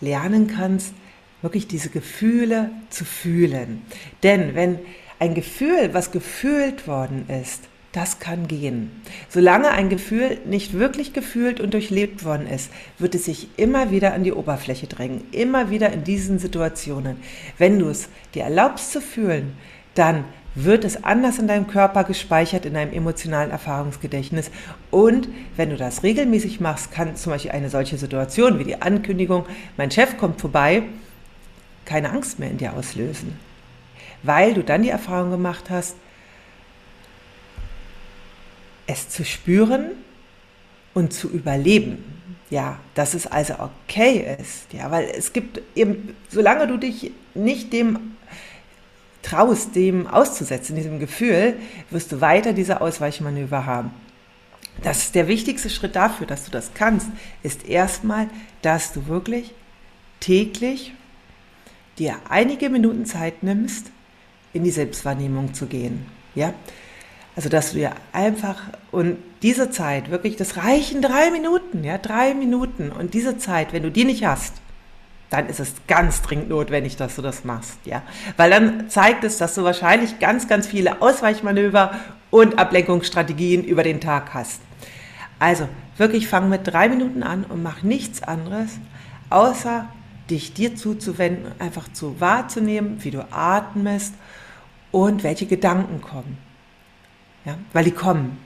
lernen 0.00 0.46
kannst, 0.46 0.94
wirklich 1.42 1.66
diese 1.66 1.90
Gefühle 1.90 2.70
zu 2.88 3.04
fühlen. 3.04 3.82
Denn 4.22 4.54
wenn 4.54 4.78
ein 5.18 5.34
Gefühl, 5.34 5.92
was 5.92 6.12
gefühlt 6.12 6.86
worden 6.86 7.28
ist, 7.28 7.64
das 7.90 8.20
kann 8.20 8.46
gehen. 8.46 8.92
Solange 9.28 9.70
ein 9.70 9.88
Gefühl 9.88 10.38
nicht 10.44 10.74
wirklich 10.74 11.12
gefühlt 11.12 11.58
und 11.58 11.74
durchlebt 11.74 12.24
worden 12.24 12.46
ist, 12.46 12.70
wird 13.00 13.16
es 13.16 13.24
sich 13.24 13.48
immer 13.56 13.90
wieder 13.90 14.14
an 14.14 14.22
die 14.22 14.32
Oberfläche 14.32 14.86
drängen, 14.86 15.24
immer 15.32 15.68
wieder 15.68 15.92
in 15.92 16.04
diesen 16.04 16.38
Situationen. 16.38 17.16
Wenn 17.58 17.80
du 17.80 17.88
es 17.88 18.08
dir 18.34 18.44
erlaubst 18.44 18.92
zu 18.92 19.00
fühlen, 19.00 19.54
dann 19.94 20.26
wird 20.56 20.84
es 20.84 21.04
anders 21.04 21.38
in 21.38 21.46
deinem 21.46 21.68
Körper 21.68 22.02
gespeichert, 22.02 22.64
in 22.64 22.74
deinem 22.74 22.92
emotionalen 22.92 23.50
Erfahrungsgedächtnis. 23.50 24.50
Und 24.90 25.28
wenn 25.56 25.70
du 25.70 25.76
das 25.76 26.02
regelmäßig 26.02 26.60
machst, 26.60 26.90
kann 26.90 27.14
zum 27.14 27.32
Beispiel 27.32 27.52
eine 27.52 27.70
solche 27.70 27.98
Situation 27.98 28.58
wie 28.58 28.64
die 28.64 28.80
Ankündigung, 28.80 29.44
mein 29.76 29.90
Chef 29.90 30.16
kommt 30.16 30.40
vorbei, 30.40 30.82
keine 31.84 32.10
Angst 32.10 32.38
mehr 32.38 32.50
in 32.50 32.56
dir 32.56 32.72
auslösen, 32.72 33.38
weil 34.22 34.54
du 34.54 34.64
dann 34.64 34.82
die 34.82 34.88
Erfahrung 34.88 35.30
gemacht 35.30 35.64
hast, 35.70 35.94
es 38.86 39.08
zu 39.08 39.24
spüren 39.24 39.90
und 40.94 41.12
zu 41.12 41.28
überleben. 41.28 42.02
Ja, 42.48 42.78
dass 42.94 43.14
es 43.14 43.26
also 43.26 43.54
okay 43.58 44.36
ist. 44.40 44.72
Ja, 44.72 44.90
weil 44.92 45.06
es 45.06 45.32
gibt 45.32 45.60
eben, 45.74 46.14
solange 46.28 46.68
du 46.68 46.76
dich 46.76 47.10
nicht 47.34 47.72
dem 47.72 48.16
traust, 49.26 49.74
dem 49.74 50.06
auszusetzen, 50.06 50.76
diesem 50.76 51.00
Gefühl, 51.00 51.54
wirst 51.90 52.12
du 52.12 52.20
weiter 52.20 52.52
diese 52.52 52.80
Ausweichmanöver 52.80 53.66
haben. 53.66 53.90
Das 54.82 54.98
ist 54.98 55.14
der 55.14 55.26
wichtigste 55.26 55.70
Schritt 55.70 55.96
dafür, 55.96 56.26
dass 56.26 56.44
du 56.44 56.50
das 56.50 56.72
kannst, 56.74 57.08
ist 57.42 57.66
erstmal, 57.66 58.28
dass 58.62 58.92
du 58.92 59.06
wirklich 59.08 59.52
täglich 60.20 60.92
dir 61.98 62.16
einige 62.28 62.68
Minuten 62.68 63.06
Zeit 63.06 63.42
nimmst, 63.42 63.90
in 64.52 64.64
die 64.64 64.70
Selbstwahrnehmung 64.70 65.54
zu 65.54 65.66
gehen. 65.66 66.06
Ja? 66.34 66.54
Also, 67.34 67.48
dass 67.48 67.72
du 67.72 67.78
dir 67.78 67.92
einfach 68.12 68.62
und 68.92 69.18
diese 69.42 69.70
Zeit, 69.70 70.10
wirklich, 70.10 70.36
das 70.36 70.56
reichen 70.56 71.02
drei 71.02 71.30
Minuten, 71.30 71.84
ja, 71.84 71.98
drei 71.98 72.34
Minuten. 72.34 72.90
Und 72.90 73.12
diese 73.12 73.38
Zeit, 73.38 73.72
wenn 73.72 73.82
du 73.82 73.90
die 73.90 74.04
nicht 74.04 74.24
hast, 74.24 74.54
dann 75.30 75.48
ist 75.48 75.60
es 75.60 75.74
ganz 75.88 76.22
dringend 76.22 76.48
notwendig, 76.48 76.96
dass 76.96 77.16
du 77.16 77.22
das 77.22 77.44
machst, 77.44 77.78
ja. 77.84 78.02
Weil 78.36 78.50
dann 78.50 78.88
zeigt 78.88 79.24
es, 79.24 79.38
dass 79.38 79.54
du 79.54 79.64
wahrscheinlich 79.64 80.18
ganz, 80.18 80.46
ganz 80.48 80.66
viele 80.66 81.02
Ausweichmanöver 81.02 81.92
und 82.30 82.58
Ablenkungsstrategien 82.58 83.64
über 83.64 83.82
den 83.82 84.00
Tag 84.00 84.34
hast. 84.34 84.60
Also 85.38 85.68
wirklich 85.96 86.28
fang 86.28 86.48
mit 86.48 86.66
drei 86.66 86.88
Minuten 86.88 87.22
an 87.22 87.44
und 87.44 87.62
mach 87.62 87.82
nichts 87.82 88.22
anderes, 88.22 88.78
außer 89.30 89.88
dich 90.30 90.54
dir 90.54 90.76
zuzuwenden, 90.76 91.52
einfach 91.58 91.92
zu 91.92 92.20
wahrzunehmen, 92.20 93.02
wie 93.04 93.10
du 93.10 93.26
atmest 93.30 94.14
und 94.90 95.22
welche 95.22 95.46
Gedanken 95.46 96.00
kommen. 96.00 96.38
Ja, 97.44 97.56
weil 97.72 97.84
die 97.84 97.92
kommen. 97.92 98.38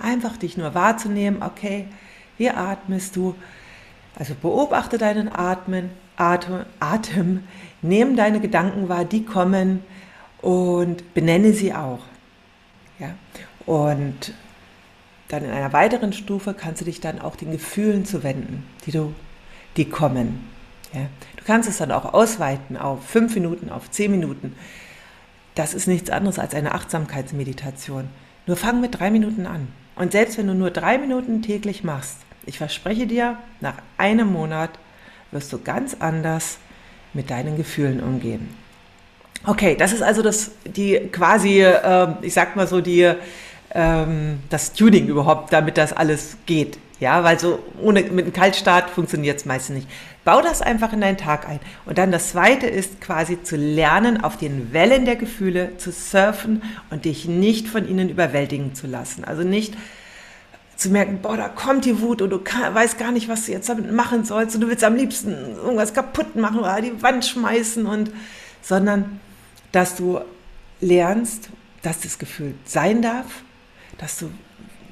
Einfach 0.00 0.36
dich 0.36 0.56
nur 0.56 0.74
wahrzunehmen, 0.74 1.42
okay, 1.42 1.88
wie 2.36 2.50
atmest 2.50 3.16
du? 3.16 3.34
Also 4.16 4.34
beobachte 4.40 4.96
deinen 4.96 5.28
Atmen, 5.28 5.90
Atem, 6.18 6.64
Atem, 6.80 7.44
nimm 7.80 8.16
deine 8.16 8.40
Gedanken 8.40 8.88
wahr, 8.88 9.04
die 9.04 9.24
kommen 9.24 9.84
und 10.42 11.14
benenne 11.14 11.52
sie 11.52 11.72
auch. 11.72 12.00
Ja? 12.98 13.14
Und 13.64 14.34
dann 15.28 15.44
in 15.44 15.50
einer 15.50 15.72
weiteren 15.72 16.12
Stufe 16.12 16.54
kannst 16.54 16.80
du 16.80 16.84
dich 16.84 17.00
dann 17.00 17.20
auch 17.20 17.36
den 17.36 17.52
Gefühlen 17.52 18.04
zuwenden, 18.04 18.64
die 18.84 18.90
du, 18.90 19.14
die 19.76 19.88
kommen. 19.88 20.48
Ja? 20.92 21.02
Du 21.36 21.44
kannst 21.44 21.68
es 21.68 21.78
dann 21.78 21.92
auch 21.92 22.12
ausweiten 22.12 22.76
auf 22.76 23.06
fünf 23.06 23.34
Minuten, 23.34 23.70
auf 23.70 23.90
zehn 23.90 24.10
Minuten. 24.10 24.56
Das 25.54 25.72
ist 25.72 25.86
nichts 25.86 26.10
anderes 26.10 26.38
als 26.38 26.54
eine 26.54 26.74
Achtsamkeitsmeditation. 26.74 28.08
Nur 28.46 28.56
fang 28.56 28.80
mit 28.80 28.98
drei 28.98 29.10
Minuten 29.10 29.46
an. 29.46 29.68
Und 29.94 30.12
selbst 30.12 30.38
wenn 30.38 30.46
du 30.46 30.54
nur 30.54 30.70
drei 30.70 30.98
Minuten 30.98 31.42
täglich 31.42 31.84
machst, 31.84 32.18
ich 32.46 32.58
verspreche 32.58 33.06
dir, 33.06 33.36
nach 33.60 33.74
einem 33.98 34.32
Monat 34.32 34.70
wirst 35.30 35.52
du 35.52 35.58
ganz 35.58 35.96
anders 35.98 36.58
mit 37.14 37.30
deinen 37.30 37.56
Gefühlen 37.56 38.00
umgehen. 38.00 38.48
Okay, 39.46 39.76
das 39.76 39.92
ist 39.92 40.02
also 40.02 40.22
das, 40.22 40.50
die 40.64 40.98
quasi, 41.12 41.60
äh, 41.60 42.08
ich 42.22 42.34
sag 42.34 42.56
mal 42.56 42.66
so, 42.66 42.80
die, 42.80 43.12
ähm, 43.74 44.40
das 44.50 44.72
Tuning 44.72 45.06
überhaupt, 45.06 45.52
damit 45.52 45.78
das 45.78 45.92
alles 45.92 46.36
geht. 46.46 46.78
Ja, 47.00 47.22
weil 47.22 47.38
so 47.38 47.60
ohne, 47.80 48.02
mit 48.02 48.24
einem 48.24 48.32
Kaltstart 48.32 48.90
funktioniert 48.90 49.38
es 49.38 49.46
meistens 49.46 49.76
nicht. 49.76 49.88
Bau 50.24 50.42
das 50.42 50.60
einfach 50.60 50.92
in 50.92 51.00
deinen 51.00 51.16
Tag 51.16 51.48
ein. 51.48 51.60
Und 51.86 51.96
dann 51.96 52.10
das 52.10 52.30
zweite 52.30 52.66
ist 52.66 53.00
quasi 53.00 53.40
zu 53.42 53.56
lernen, 53.56 54.22
auf 54.22 54.36
den 54.36 54.72
Wellen 54.72 55.04
der 55.04 55.14
Gefühle 55.14 55.76
zu 55.78 55.92
surfen 55.92 56.62
und 56.90 57.04
dich 57.04 57.26
nicht 57.26 57.68
von 57.68 57.88
ihnen 57.88 58.08
überwältigen 58.10 58.74
zu 58.74 58.88
lassen. 58.88 59.24
Also 59.24 59.44
nicht 59.44 59.74
zu 60.78 60.90
merken, 60.90 61.18
boah, 61.20 61.36
da 61.36 61.48
kommt 61.48 61.84
die 61.84 62.00
Wut 62.00 62.22
und 62.22 62.30
du 62.30 62.38
kann, 62.38 62.72
weißt 62.72 62.98
gar 62.98 63.10
nicht, 63.10 63.28
was 63.28 63.46
du 63.46 63.52
jetzt 63.52 63.68
damit 63.68 63.92
machen 63.92 64.24
sollst 64.24 64.54
und 64.54 64.62
du 64.62 64.68
willst 64.68 64.84
am 64.84 64.94
liebsten 64.94 65.32
irgendwas 65.56 65.92
kaputt 65.92 66.36
machen 66.36 66.60
oder 66.60 66.80
die 66.80 67.02
Wand 67.02 67.26
schmeißen 67.26 67.84
und, 67.84 68.12
sondern, 68.62 69.20
dass 69.72 69.96
du 69.96 70.20
lernst, 70.80 71.50
dass 71.82 72.00
das 72.00 72.18
Gefühl 72.18 72.54
sein 72.64 73.02
darf, 73.02 73.26
dass 73.98 74.18
du 74.18 74.30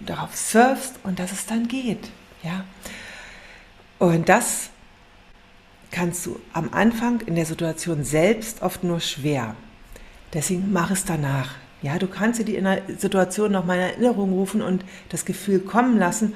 darauf 0.04 0.36
surfst 0.36 0.94
und 1.04 1.20
dass 1.20 1.30
es 1.30 1.46
dann 1.46 1.68
geht. 1.68 2.10
Ja? 2.42 2.64
Und 4.00 4.28
das 4.28 4.70
kannst 5.92 6.26
du 6.26 6.40
am 6.52 6.70
Anfang 6.72 7.20
in 7.20 7.36
der 7.36 7.46
Situation 7.46 8.02
selbst 8.02 8.60
oft 8.60 8.82
nur 8.82 8.98
schwer. 8.98 9.54
Deswegen 10.34 10.72
mach 10.72 10.90
es 10.90 11.04
danach. 11.04 11.54
Ja, 11.82 11.98
du 11.98 12.06
kannst 12.06 12.40
dir 12.40 12.44
die 12.44 12.96
Situation 12.96 13.52
noch 13.52 13.64
mal 13.64 13.74
in 13.74 13.80
Erinnerung 13.80 14.32
rufen 14.32 14.62
und 14.62 14.84
das 15.10 15.24
Gefühl 15.24 15.60
kommen 15.60 15.98
lassen 15.98 16.34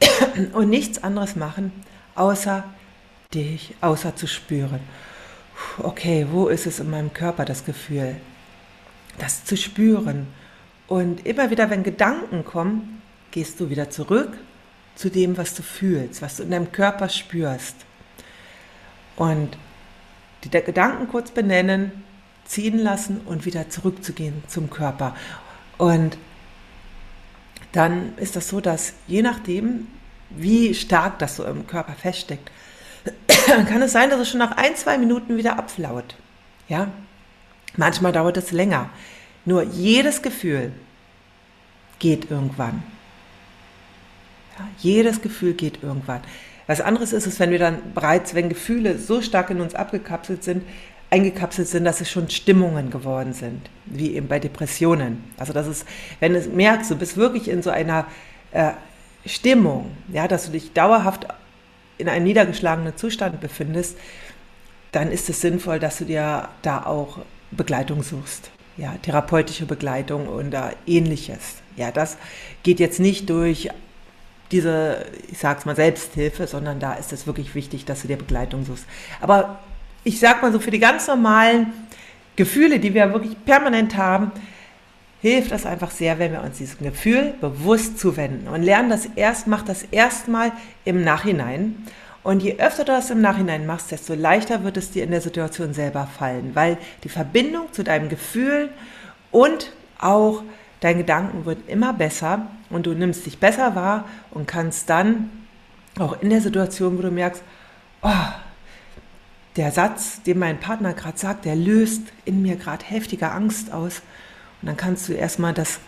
und 0.52 0.70
nichts 0.70 1.02
anderes 1.02 1.36
machen, 1.36 1.72
außer 2.14 2.64
dich, 3.34 3.74
außer 3.80 4.16
zu 4.16 4.26
spüren. 4.26 4.80
Okay, 5.78 6.26
wo 6.30 6.48
ist 6.48 6.66
es 6.66 6.80
in 6.80 6.90
meinem 6.90 7.12
Körper, 7.12 7.44
das 7.44 7.64
Gefühl? 7.64 8.16
Das 9.18 9.44
zu 9.44 9.56
spüren 9.56 10.26
und 10.90 11.26
immer 11.26 11.50
wieder, 11.50 11.70
wenn 11.70 11.82
Gedanken 11.82 12.44
kommen, 12.44 13.02
gehst 13.30 13.60
du 13.60 13.70
wieder 13.70 13.90
zurück 13.90 14.36
zu 14.96 15.08
dem, 15.08 15.36
was 15.36 15.54
du 15.54 15.62
fühlst, 15.62 16.20
was 16.20 16.36
du 16.36 16.42
in 16.42 16.50
deinem 16.50 16.72
Körper 16.72 17.08
spürst. 17.08 17.76
Und 19.16 19.56
die 20.42 20.50
Gedanken 20.50 21.08
kurz 21.08 21.30
benennen, 21.30 21.92
ziehen 22.50 22.78
lassen 22.78 23.20
und 23.26 23.46
wieder 23.46 23.70
zurückzugehen 23.70 24.42
zum 24.48 24.70
Körper. 24.70 25.14
Und 25.78 26.18
dann 27.70 28.18
ist 28.18 28.34
das 28.34 28.48
so, 28.48 28.60
dass 28.60 28.94
je 29.06 29.22
nachdem, 29.22 29.86
wie 30.30 30.74
stark 30.74 31.20
das 31.20 31.36
so 31.36 31.44
im 31.44 31.68
Körper 31.68 31.92
feststeckt, 31.92 32.50
kann 33.46 33.82
es 33.82 33.92
sein, 33.92 34.10
dass 34.10 34.18
es 34.18 34.28
schon 34.28 34.40
nach 34.40 34.56
ein, 34.56 34.74
zwei 34.74 34.98
Minuten 34.98 35.36
wieder 35.36 35.58
abflaut. 35.58 36.16
Ja? 36.68 36.88
Manchmal 37.76 38.10
dauert 38.10 38.36
es 38.36 38.50
länger. 38.50 38.90
Nur 39.44 39.62
jedes 39.62 40.20
Gefühl 40.20 40.72
geht 42.00 42.32
irgendwann. 42.32 42.82
Ja, 44.58 44.68
jedes 44.78 45.22
Gefühl 45.22 45.54
geht 45.54 45.84
irgendwann. 45.84 46.22
Was 46.66 46.80
anderes 46.80 47.12
ist 47.12 47.28
es, 47.28 47.38
wenn 47.38 47.52
wir 47.52 47.60
dann 47.60 47.94
bereits, 47.94 48.34
wenn 48.34 48.48
Gefühle 48.48 48.98
so 48.98 49.22
stark 49.22 49.50
in 49.50 49.60
uns 49.60 49.74
abgekapselt 49.76 50.42
sind, 50.42 50.64
eingekapselt 51.10 51.68
sind, 51.68 51.84
dass 51.84 52.00
es 52.00 52.10
schon 52.10 52.30
Stimmungen 52.30 52.90
geworden 52.90 53.32
sind, 53.32 53.68
wie 53.86 54.14
eben 54.14 54.28
bei 54.28 54.38
Depressionen. 54.38 55.24
Also 55.36 55.52
das 55.52 55.66
ist, 55.66 55.84
wenn 56.20 56.34
du 56.34 56.40
merkst, 56.40 56.90
du 56.90 56.96
bist 56.96 57.16
wirklich 57.16 57.48
in 57.48 57.62
so 57.62 57.70
einer 57.70 58.06
äh, 58.52 58.70
Stimmung, 59.26 59.90
ja, 60.08 60.28
dass 60.28 60.46
du 60.46 60.52
dich 60.52 60.72
dauerhaft 60.72 61.26
in 61.98 62.08
einem 62.08 62.24
niedergeschlagenen 62.24 62.96
Zustand 62.96 63.40
befindest, 63.40 63.98
dann 64.92 65.10
ist 65.10 65.28
es 65.28 65.40
sinnvoll, 65.40 65.78
dass 65.78 65.98
du 65.98 66.04
dir 66.04 66.48
da 66.62 66.84
auch 66.86 67.18
Begleitung 67.50 68.02
suchst. 68.02 68.50
Ja, 68.76 68.94
therapeutische 69.02 69.66
Begleitung 69.66 70.28
oder 70.28 70.72
ähnliches. 70.86 71.56
Ja, 71.76 71.90
das 71.90 72.16
geht 72.62 72.80
jetzt 72.80 73.00
nicht 73.00 73.28
durch 73.28 73.68
diese, 74.52 75.06
ich 75.30 75.38
sag's 75.38 75.64
mal, 75.64 75.76
Selbsthilfe, 75.76 76.46
sondern 76.46 76.80
da 76.80 76.94
ist 76.94 77.12
es 77.12 77.26
wirklich 77.26 77.54
wichtig, 77.54 77.84
dass 77.84 78.02
du 78.02 78.08
dir 78.08 78.16
Begleitung 78.16 78.64
suchst. 78.64 78.86
Aber 79.20 79.58
ich 80.04 80.18
sag 80.18 80.42
mal 80.42 80.52
so, 80.52 80.58
für 80.58 80.70
die 80.70 80.78
ganz 80.78 81.06
normalen 81.06 81.72
Gefühle, 82.36 82.78
die 82.78 82.94
wir 82.94 83.12
wirklich 83.12 83.36
permanent 83.44 83.96
haben, 83.96 84.32
hilft 85.20 85.52
das 85.52 85.66
einfach 85.66 85.90
sehr, 85.90 86.18
wenn 86.18 86.32
wir 86.32 86.42
uns 86.42 86.58
diesem 86.58 86.82
Gefühl 86.82 87.34
bewusst 87.40 87.98
zuwenden 87.98 88.48
und 88.48 88.62
lernen 88.62 88.88
das 88.88 89.06
erst, 89.16 89.46
mach 89.46 89.62
das 89.62 89.82
erstmal 89.82 90.52
im 90.84 91.04
Nachhinein. 91.04 91.86
Und 92.22 92.42
je 92.42 92.58
öfter 92.58 92.84
du 92.84 92.92
das 92.92 93.10
im 93.10 93.20
Nachhinein 93.20 93.66
machst, 93.66 93.90
desto 93.90 94.14
leichter 94.14 94.62
wird 94.64 94.76
es 94.76 94.90
dir 94.90 95.04
in 95.04 95.10
der 95.10 95.20
Situation 95.20 95.72
selber 95.72 96.06
fallen, 96.06 96.50
weil 96.54 96.76
die 97.04 97.08
Verbindung 97.08 97.72
zu 97.72 97.82
deinem 97.82 98.08
Gefühl 98.08 98.70
und 99.30 99.72
auch 99.98 100.42
dein 100.80 100.98
Gedanken 100.98 101.44
wird 101.44 101.68
immer 101.68 101.92
besser 101.92 102.46
und 102.70 102.86
du 102.86 102.92
nimmst 102.92 103.26
dich 103.26 103.38
besser 103.38 103.74
wahr 103.74 104.04
und 104.30 104.46
kannst 104.46 104.88
dann 104.88 105.30
auch 105.98 106.20
in 106.22 106.30
der 106.30 106.40
Situation, 106.40 106.98
wo 106.98 107.02
du 107.02 107.10
merkst, 107.10 107.42
oh, 108.02 108.08
der 109.60 109.72
Satz, 109.72 110.22
den 110.22 110.38
mein 110.38 110.58
Partner 110.58 110.94
gerade 110.94 111.18
sagt, 111.18 111.44
der 111.44 111.54
löst 111.54 112.00
in 112.24 112.40
mir 112.40 112.56
gerade 112.56 112.82
heftige 112.82 113.30
Angst 113.30 113.70
aus. 113.70 114.00
Und 114.62 114.68
dann 114.68 114.78
kannst 114.78 115.06
du 115.06 115.12
erstmal 115.12 115.52
das 115.52 115.80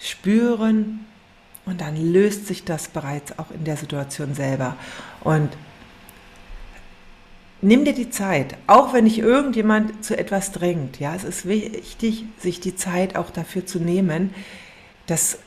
spüren 0.00 1.04
und 1.66 1.82
dann 1.82 1.96
löst 1.96 2.46
sich 2.46 2.64
das 2.64 2.88
bereits 2.88 3.38
auch 3.38 3.50
in 3.50 3.64
der 3.64 3.76
Situation 3.76 4.34
selber. 4.34 4.74
Und 5.22 5.50
nimm 7.60 7.84
dir 7.84 7.92
die 7.92 8.08
Zeit, 8.08 8.56
auch 8.66 8.94
wenn 8.94 9.04
dich 9.04 9.18
irgendjemand 9.18 10.02
zu 10.02 10.16
etwas 10.16 10.52
drängt. 10.52 10.98
Ja, 10.98 11.14
es 11.14 11.24
ist 11.24 11.46
wichtig, 11.46 12.24
sich 12.38 12.58
die 12.58 12.74
Zeit 12.74 13.16
auch 13.16 13.28
dafür 13.28 13.66
zu 13.66 13.80
nehmen, 13.80 14.32
das 15.04 15.40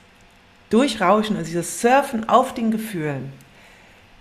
Durchrauschen, 0.69 1.37
also 1.37 1.47
dieses 1.47 1.81
Surfen 1.81 2.29
auf 2.29 2.53
den 2.53 2.69
Gefühlen. 2.69 3.33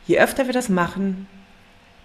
Je 0.06 0.18
öfter 0.18 0.46
wir 0.46 0.54
das 0.54 0.70
machen, 0.70 1.26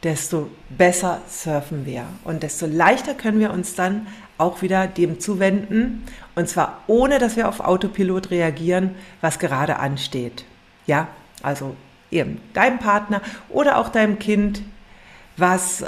desto 0.05 0.51
besser 0.69 1.21
surfen 1.27 1.87
wir 1.87 2.05
und 2.23 2.43
desto 2.43 2.67
leichter 2.67 3.15
können 3.15 3.39
wir 3.39 3.51
uns 3.51 3.73
dann 3.73 4.05
auch 4.37 4.61
wieder 4.61 4.85
dem 4.85 5.19
zuwenden 5.19 6.05
und 6.35 6.47
zwar 6.47 6.83
ohne, 6.85 7.17
dass 7.17 7.35
wir 7.35 7.49
auf 7.49 7.59
Autopilot 7.59 8.29
reagieren, 8.29 8.91
was 9.21 9.39
gerade 9.39 9.77
ansteht. 9.77 10.45
Ja, 10.85 11.07
also 11.41 11.75
eben 12.11 12.39
deinem 12.53 12.77
Partner 12.77 13.19
oder 13.49 13.79
auch 13.79 13.89
deinem 13.89 14.19
Kind, 14.19 14.61
was 15.37 15.81
äh, 15.81 15.87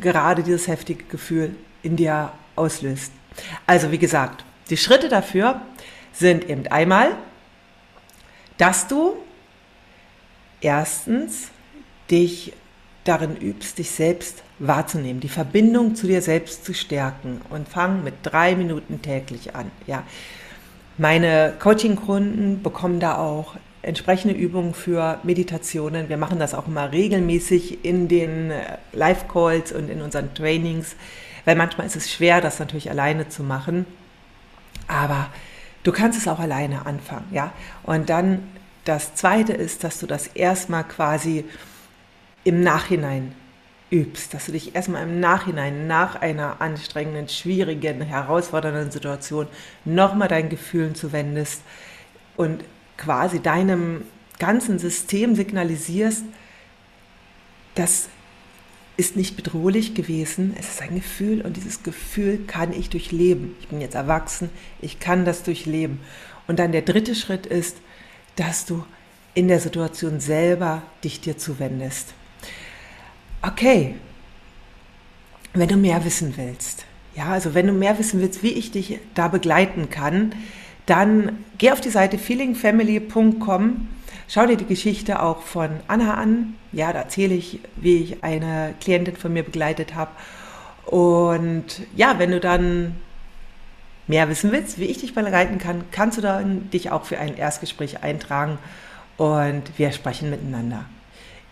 gerade 0.00 0.42
dieses 0.42 0.66
heftige 0.66 1.04
Gefühl 1.04 1.54
in 1.82 1.96
dir 1.96 2.32
auslöst. 2.56 3.12
Also 3.66 3.92
wie 3.92 3.98
gesagt, 3.98 4.42
die 4.70 4.78
Schritte 4.78 5.10
dafür 5.10 5.60
sind 6.14 6.48
eben 6.48 6.66
einmal, 6.68 7.10
dass 8.56 8.88
du 8.88 9.16
erstens 10.62 11.50
dich 12.10 12.54
darin 13.04 13.36
übst, 13.36 13.78
dich 13.78 13.90
selbst 13.90 14.42
wahrzunehmen, 14.58 15.20
die 15.20 15.28
Verbindung 15.28 15.94
zu 15.94 16.06
dir 16.06 16.22
selbst 16.22 16.64
zu 16.64 16.74
stärken 16.74 17.40
und 17.50 17.68
fang 17.68 18.02
mit 18.02 18.14
drei 18.22 18.56
Minuten 18.56 19.02
täglich 19.02 19.54
an. 19.54 19.70
Ja, 19.86 20.04
meine 20.96 21.54
Coaching-Kunden 21.58 22.62
bekommen 22.62 23.00
da 23.00 23.18
auch 23.18 23.56
entsprechende 23.82 24.34
Übungen 24.34 24.74
für 24.74 25.18
Meditationen. 25.22 26.08
Wir 26.08 26.16
machen 26.16 26.38
das 26.38 26.54
auch 26.54 26.66
immer 26.66 26.92
regelmäßig 26.92 27.84
in 27.84 28.08
den 28.08 28.50
äh, 28.50 28.78
Live-Calls 28.92 29.72
und 29.72 29.90
in 29.90 30.00
unseren 30.00 30.32
Trainings, 30.34 30.96
weil 31.44 31.56
manchmal 31.56 31.86
ist 31.86 31.96
es 31.96 32.10
schwer, 32.10 32.40
das 32.40 32.58
natürlich 32.58 32.90
alleine 32.90 33.28
zu 33.28 33.42
machen. 33.42 33.84
Aber 34.88 35.28
du 35.82 35.92
kannst 35.92 36.18
es 36.18 36.28
auch 36.28 36.38
alleine 36.38 36.86
anfangen, 36.86 37.26
ja. 37.30 37.52
Und 37.82 38.08
dann 38.08 38.44
das 38.84 39.14
Zweite 39.14 39.52
ist, 39.52 39.84
dass 39.84 39.98
du 39.98 40.06
das 40.06 40.28
erstmal 40.28 40.84
quasi 40.84 41.44
im 42.44 42.60
Nachhinein 42.60 43.34
übst, 43.90 44.34
dass 44.34 44.46
du 44.46 44.52
dich 44.52 44.74
erstmal 44.74 45.02
im 45.04 45.20
Nachhinein, 45.20 45.86
nach 45.86 46.16
einer 46.16 46.60
anstrengenden, 46.60 47.28
schwierigen, 47.28 48.00
herausfordernden 48.00 48.90
Situation, 48.90 49.46
nochmal 49.84 50.28
deinen 50.28 50.48
Gefühlen 50.48 50.94
zuwendest 50.94 51.62
und 52.36 52.64
quasi 52.96 53.40
deinem 53.40 54.02
ganzen 54.38 54.78
System 54.78 55.34
signalisierst, 55.34 56.24
das 57.74 58.08
ist 58.96 59.16
nicht 59.16 59.36
bedrohlich 59.36 59.94
gewesen, 59.94 60.54
es 60.58 60.68
ist 60.68 60.82
ein 60.82 60.94
Gefühl 60.94 61.42
und 61.42 61.56
dieses 61.56 61.82
Gefühl 61.82 62.44
kann 62.46 62.72
ich 62.72 62.90
durchleben. 62.90 63.56
Ich 63.60 63.68
bin 63.68 63.80
jetzt 63.80 63.96
erwachsen, 63.96 64.50
ich 64.80 65.00
kann 65.00 65.24
das 65.24 65.42
durchleben. 65.42 66.00
Und 66.46 66.58
dann 66.58 66.72
der 66.72 66.82
dritte 66.82 67.14
Schritt 67.14 67.46
ist, 67.46 67.78
dass 68.36 68.66
du 68.66 68.84
in 69.34 69.48
der 69.48 69.58
Situation 69.58 70.20
selber 70.20 70.82
dich 71.02 71.20
dir 71.20 71.36
zuwendest 71.36 72.14
okay, 73.46 73.94
wenn 75.52 75.68
du 75.68 75.76
mehr 75.76 76.04
wissen 76.04 76.34
willst, 76.36 76.84
ja, 77.14 77.26
also 77.26 77.54
wenn 77.54 77.66
du 77.66 77.72
mehr 77.72 77.98
wissen 77.98 78.20
willst, 78.20 78.42
wie 78.42 78.52
ich 78.52 78.72
dich 78.72 78.98
da 79.14 79.28
begleiten 79.28 79.88
kann, 79.90 80.34
dann 80.86 81.44
geh 81.58 81.70
auf 81.70 81.80
die 81.80 81.90
Seite 81.90 82.18
feelingfamily.com, 82.18 83.88
schau 84.28 84.46
dir 84.46 84.56
die 84.56 84.66
Geschichte 84.66 85.22
auch 85.22 85.42
von 85.42 85.70
Anna 85.86 86.14
an. 86.14 86.54
Ja, 86.72 86.92
da 86.92 87.00
erzähle 87.00 87.34
ich, 87.34 87.60
wie 87.76 87.98
ich 87.98 88.24
eine 88.24 88.74
Klientin 88.80 89.16
von 89.16 89.32
mir 89.32 89.44
begleitet 89.44 89.94
habe. 89.94 90.10
Und 90.86 91.64
ja, 91.94 92.18
wenn 92.18 92.32
du 92.32 92.40
dann 92.40 92.96
mehr 94.06 94.28
wissen 94.28 94.52
willst, 94.52 94.78
wie 94.78 94.84
ich 94.84 94.98
dich 94.98 95.14
begleiten 95.14 95.58
kann, 95.58 95.84
kannst 95.92 96.18
du 96.18 96.22
dann 96.22 96.68
dich 96.70 96.90
auch 96.90 97.04
für 97.04 97.18
ein 97.18 97.36
Erstgespräch 97.36 98.02
eintragen 98.02 98.58
und 99.16 99.62
wir 99.78 99.92
sprechen 99.92 100.28
miteinander. 100.30 100.84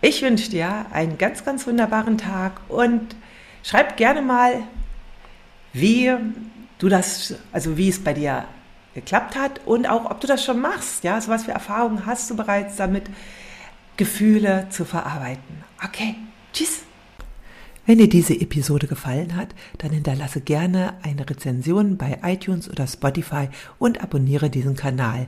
Ich 0.05 0.21
wünsche 0.21 0.49
dir 0.49 0.87
einen 0.91 1.17
ganz, 1.17 1.45
ganz 1.45 1.65
wunderbaren 1.65 2.17
Tag 2.17 2.59
und 2.67 3.15
schreib 3.63 3.95
gerne 3.95 4.21
mal, 4.21 4.63
wie 5.71 6.11
du 6.77 6.89
das, 6.89 7.35
also 7.53 7.77
wie 7.77 7.87
es 7.87 8.03
bei 8.03 8.11
dir 8.11 8.43
geklappt 8.95 9.37
hat 9.37 9.61
und 9.65 9.87
auch, 9.87 10.11
ob 10.11 10.19
du 10.19 10.27
das 10.27 10.43
schon 10.43 10.59
machst. 10.59 11.05
Ja, 11.05 11.21
so 11.21 11.29
was 11.29 11.45
für 11.45 11.51
Erfahrungen 11.51 12.05
hast 12.05 12.29
du 12.29 12.35
bereits 12.35 12.75
damit, 12.75 13.03
Gefühle 13.95 14.67
zu 14.71 14.83
verarbeiten. 14.83 15.63
Okay, 15.81 16.15
tschüss. 16.51 16.81
Wenn 17.85 17.97
dir 17.97 18.09
diese 18.09 18.33
Episode 18.33 18.87
gefallen 18.87 19.37
hat, 19.37 19.55
dann 19.77 19.91
hinterlasse 19.91 20.41
gerne 20.41 20.95
eine 21.03 21.29
Rezension 21.29 21.95
bei 21.95 22.19
iTunes 22.23 22.69
oder 22.69 22.87
Spotify 22.87 23.47
und 23.79 24.03
abonniere 24.03 24.49
diesen 24.49 24.75
Kanal. 24.75 25.27